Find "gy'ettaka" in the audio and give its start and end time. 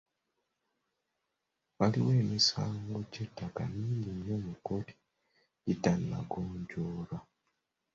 3.11-3.61